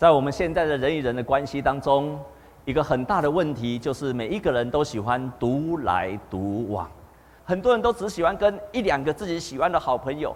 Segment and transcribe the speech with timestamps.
[0.00, 2.18] 在我们现在的人与人的关系当中，
[2.64, 6.90] 一个很大的问题就是每一个人都喜欢独来独往，
[7.44, 10.34] 很多人都只喜欢跟一两个自己喜欢的好朋友。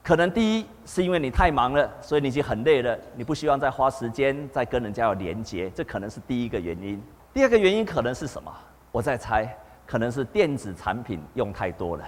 [0.00, 7.02] 可能第一是因为你太忙了，所以你已经很累了，你不希望再花时间再跟人家有连接，这可能是第一个原因。
[7.32, 8.52] 第二个原因可能是什么？
[8.92, 9.52] 我在猜，
[9.84, 12.04] 可能是电子产品用太多了。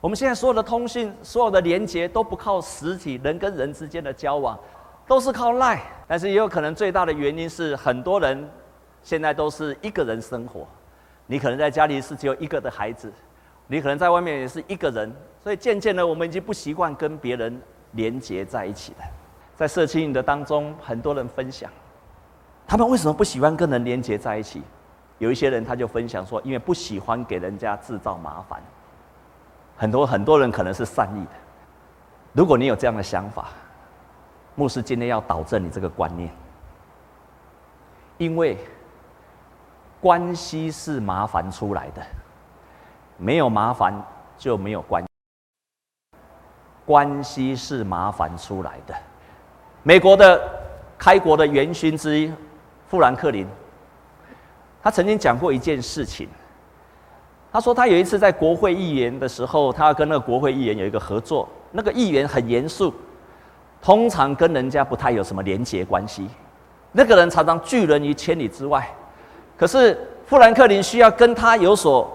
[0.00, 4.56] 我们现在所有的通讯、所有的连接都不靠实体人跟人之间的交往，
[5.12, 5.82] 都是靠赖。
[6.08, 8.48] 但是也有可能最大的原因是，很多人
[9.02, 10.66] 现在都是一个人生活。
[11.26, 13.12] 你可能在家里是只有一个的孩子，
[13.66, 15.14] 你可能在外面也是一个人。
[15.42, 19.04] 所以渐渐的，我们已经不习惯跟别人连接在一起了。
[19.54, 21.70] 在社区的当中，很多人分享，
[22.66, 24.62] 他们为什么不喜欢跟人连接在一起？
[25.18, 28.62] 有一些人他就分享说，因为不喜欢给人家制造麻烦。
[29.76, 31.30] 很多很多人可能是善意的。
[32.32, 33.48] 如果你有这样的想法，
[34.54, 36.30] 牧师今天要导正你这个观念，
[38.18, 38.58] 因为
[40.00, 42.02] 关系是麻烦出来的，
[43.16, 43.94] 没有麻烦
[44.36, 45.02] 就没有关。
[46.84, 48.94] 关系是麻烦出来的。
[49.82, 50.40] 美国的
[50.98, 52.30] 开国的元勋之一
[52.88, 53.46] 富兰克林，
[54.82, 56.28] 他曾经讲过一件事情。
[57.50, 61.48] 他说他有一次在国会议员的时候，他要跟那个国会议员有一个合作。
[61.70, 62.92] 那个议员很严肃，
[63.82, 66.26] 通常跟人家不太有什么连结关系。
[66.92, 68.88] 那个人常常拒人于千里之外。
[69.58, 72.10] 可是富兰克林需要跟他有所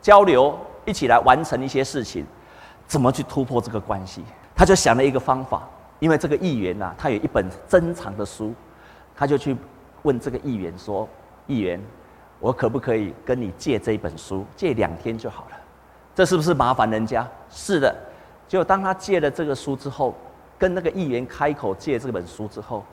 [0.00, 2.24] 交流，一起来完成一些事情。
[2.86, 4.24] 怎么去突破这个关系？
[4.56, 5.68] 他就想了一个方法，
[5.98, 8.54] 因为这个议员呐，他有一本珍藏的书，
[9.14, 9.54] 他就去
[10.02, 11.06] 问这个议员说
[11.46, 11.78] ：“议员，
[12.40, 14.46] 我可不可以跟你借这本书？
[14.56, 15.56] 借两天就好了，
[16.14, 17.94] 这是不是麻烦人家？”是的。
[18.48, 20.14] 就当他借了这个书之后，
[20.58, 22.84] 跟那个议员开口借这本书之后，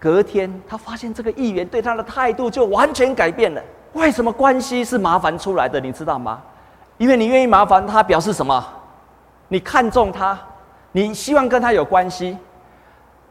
[0.00, 3.62] 隔天他发现这个议员对他的态度就完全改变了。
[3.92, 5.78] 为什么关系是麻烦出来的？
[5.78, 6.40] 你知道吗？
[6.96, 8.64] 因为你愿意麻烦他，表示什么？
[9.48, 10.38] 你看重他，
[10.92, 12.38] 你希望跟他有关系，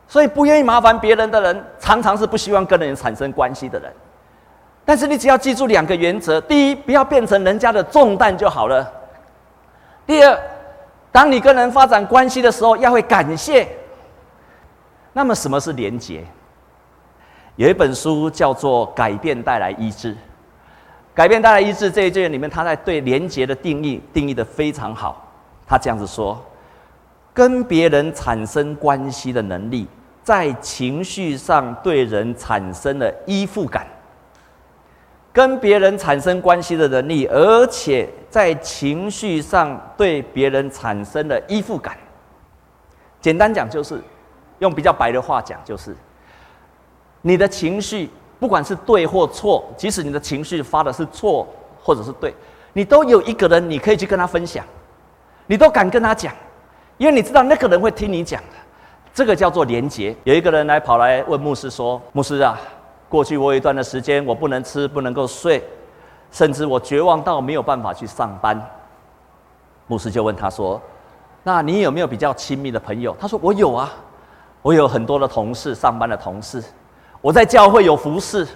[0.08, 3.92] 所以不愿意麻烦别人的人，常常是不希望跟人产生关系的人。
[4.86, 8.86] 但是你只要记住两个原则：第一，不要变成人家的重担就好了；
[10.06, 10.40] 第二，
[11.12, 13.68] 当你跟人发展关系的时候，要会感谢。
[15.14, 16.24] 那么，什么是连结？
[17.58, 20.14] 有一本书叫做《改变带来医治》，
[21.14, 25.30] 《改变带来医治》这一卷里面，他在对连结的定义定义得非常好。
[25.68, 26.42] 他这样子说
[27.34, 29.86] ：“跟别人产生关系的能力，
[30.24, 33.86] 在情绪上对人产生了依附感。
[35.34, 41.98] 跟别人产生关系的能力，而且在情绪上对别人产生了依附感。
[43.22, 44.02] 简单讲就是，
[44.62, 45.96] 用比较白的话讲就是，
[47.22, 51.48] 你的情绪不管是对或错，即使你的情绪发的是错
[51.84, 52.34] 或者是对，
[52.74, 54.66] 你都有一个人你可以去跟他分享。”
[55.48, 56.34] 你都敢跟他讲，
[56.98, 58.58] 因为你知道那个人会听你讲的，
[59.14, 60.16] 这个叫做连结。
[60.24, 62.58] 有一个人来跑来问牧师说：“牧师啊，
[63.10, 65.62] 过去我有一段的时间我不能吃，不能够睡，
[66.32, 68.66] 甚至我绝望到没有办法去上班。”
[69.88, 70.82] 牧师就问他说
[71.44, 73.92] ：“那你有没有比较亲密的朋友？”他说：“我有啊，
[74.62, 76.64] 我有很多的同事，上班的同事，
[77.22, 78.48] 我在教会有服侍，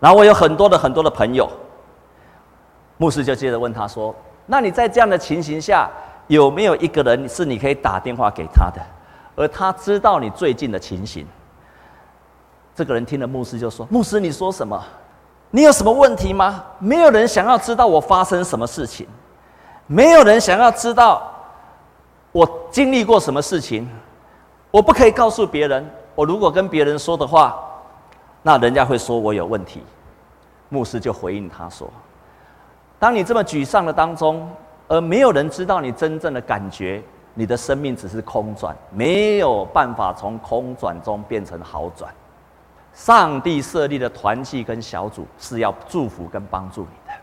[0.00, 1.48] 然后我有很多的很多的朋友。”
[2.98, 4.14] 牧师就接着问他说
[4.46, 5.88] ：“那你在这样的情形下？”
[6.28, 8.80] 有没有一个人是你可以打电话给他的，
[9.34, 11.26] 而他知道你最近的情形？
[12.74, 14.80] 这个人听了牧师就说：“牧师，你说什么？
[15.50, 16.64] 你有什么问题吗？
[16.78, 19.06] 没有人想要知道我发生什么事情，
[19.86, 21.28] 没有人想要知道
[22.30, 23.86] 我经历过什么事情。
[24.72, 27.56] 我不可以告诉别人，我如果跟别人说的话，
[28.42, 29.84] 那人家会说我有问题。”
[30.68, 31.88] 牧师就回应他说
[32.98, 34.44] ：“当你这么沮丧的当中。”
[34.88, 37.02] 而没有人知道你真正的感觉，
[37.32, 42.12] 你的生命只是空转，没有办法从空转中变成好转。
[42.92, 47.14] 上帝设立的团契跟小组是要祝福跟帮助你的。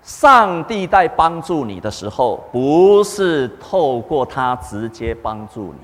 [0.00, 5.80] 上帝在帮助你的时候，不是透过他直接帮助你，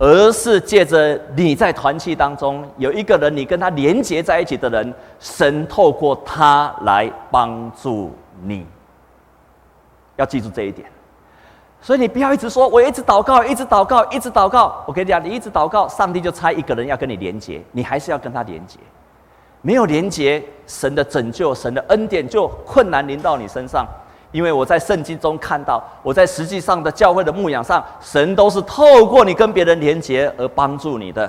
[0.00, 8.10] 而是借着你在团契当中有一个人，你跟他连结在一起的人，神透过他来帮助
[8.42, 8.66] 你。
[10.16, 10.88] 要记住这一点，
[11.82, 14.82] 所以你不要一直说，我一直祷告，一直祷告，一直祷告。
[14.86, 18.78] 我跟你讲，你一直祷告，上帝就差一个人要跟你连结，你还是要跟他连结。
[19.60, 23.86] 没有连结，神的拯救、神的恩典就困难临到你身上。
[24.32, 31.28] 因为我在圣经中看到，我在实际上的教会的牧养上，神都是透过你跟别人连结而帮助你的。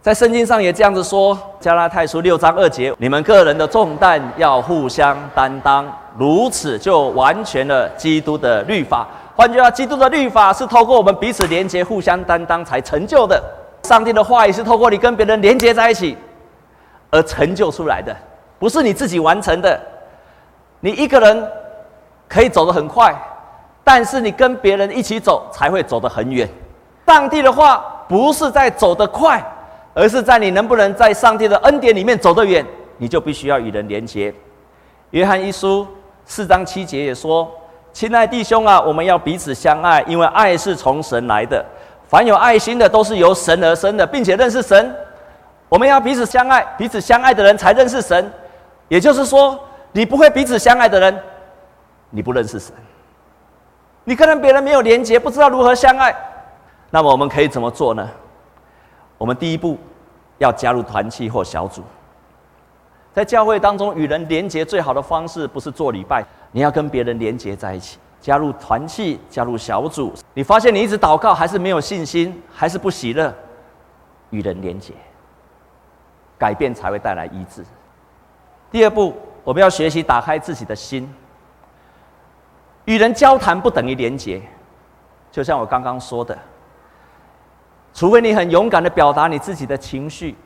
[0.00, 5.86] 在圣经上也这样子说，《加拉太书》六章二节：你们个人的重担要互相担当，
[6.18, 9.06] 如此就完全了基督的律法。
[9.36, 13.40] 换句话，基督的律法是透过我们彼此连接、互相担当才成就的。
[13.84, 16.16] 上帝的话语是透过你跟别人连接在一起
[17.10, 18.14] 而成就出来的，
[18.58, 19.80] 不是你自己完成的。
[20.80, 21.48] 你一个人
[22.32, 23.14] 可以走得很快，
[23.84, 26.48] 但是你跟别人一起走才会走得很远。
[27.06, 29.44] 上帝的话不是在走得快，
[29.92, 32.64] 而是在你能不能在上帝的恩典里面走得远，
[32.96, 34.32] 你就必须要与人连接。
[35.10, 35.86] 约翰一书
[36.24, 37.50] 四章七节也说。
[37.92, 41.62] 亲爱弟兄啊，我们要彼此相爱，因为爱是从神来的。
[42.08, 44.96] 凡有爱心的，都是由神而生的，并且认识神。
[45.68, 48.32] 我们要彼此相爱，彼此相爱的人才认识神。
[48.88, 49.60] 也就是说，
[49.92, 51.22] 你不会彼此相爱的人，
[52.14, 52.72] 你不认识神。
[54.04, 56.14] 你可能别人没有连接，不知道如何相爱。
[56.90, 58.08] 那么我们可以怎么做呢？
[59.16, 59.78] 我们第一步
[60.38, 61.82] 要加入团契或小组。
[63.12, 66.24] 在教会当中，与人连接最好的方式不是做礼拜。
[66.50, 70.12] 你要跟别人连结在一起，加入团契，加入小组。
[70.34, 73.32] 你发现你一直祷告还是没有信心，还是不喜乐，
[74.30, 74.92] 与人连结，
[76.36, 77.64] 改变才会带来医治。
[78.70, 79.14] 第二步，
[79.44, 81.08] 我们要学习打开自己的心。
[82.92, 84.42] 与人交谈不等于连结，
[85.30, 86.36] 就像我刚刚说的，
[87.94, 90.36] 除非你很勇敢的表达你自己的情绪、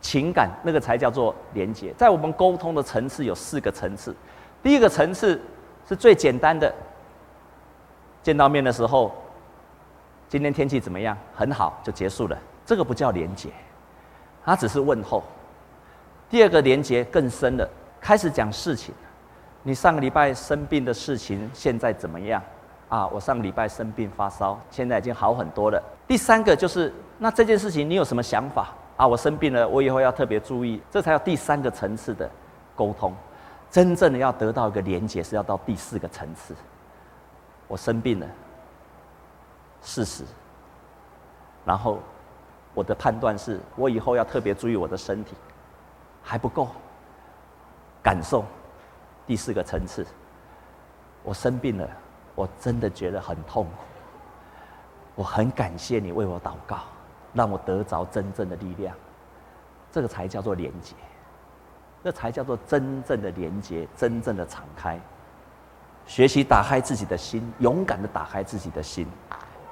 [0.00, 1.92] 情感，那个才叫做连结。
[1.98, 4.16] 在我们沟通的层次有四个层次。
[4.62, 5.38] 第一个层次
[5.86, 6.74] 是最简单的，
[8.22, 9.12] 见到面的时候，
[10.26, 11.14] 今天天气怎么样？
[11.34, 12.38] 很好，就结束了。
[12.64, 13.50] 这个不叫连结，
[14.42, 15.22] 它只是问候。
[16.30, 17.68] 第二个连结更深了，
[18.00, 18.94] 开始讲事情。
[19.62, 22.42] 你上个礼拜生病的事情现在怎么样？
[22.88, 25.82] 啊，我上个礼拜生病发烧，现在已经好很多了。
[26.08, 28.68] 第三个就是，那这件事情你有什么想法？
[28.96, 30.82] 啊，我生病了，我以后要特别注意。
[30.90, 32.28] 这才有第三个层次的
[32.74, 33.14] 沟通。
[33.70, 36.54] 真正的要得到一个连接，是要到第四个层次。
[37.68, 38.26] 我生病了，
[39.80, 40.24] 事实，
[41.64, 42.00] 然后
[42.74, 45.36] 我的判断是我以后要特别注意我的身体，
[46.22, 46.66] 还不够。
[48.02, 48.44] 感受，
[49.30, 50.04] 第四个层次，
[51.22, 51.88] 我生病了，
[52.34, 53.70] 我真的觉得很痛苦。
[55.14, 56.78] 我很感谢你为我祷告，
[57.32, 58.92] 让我得着真正的力量。
[59.92, 60.96] 这个才叫做连结。
[62.02, 64.98] 这才叫做真正的连接，真正的敞开。
[66.06, 69.06] 学习打开自己的心，勇敢的打开自己的心。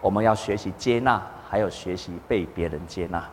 [0.00, 1.20] 我们要学习接纳，
[1.50, 3.28] 还有学习被别人接纳。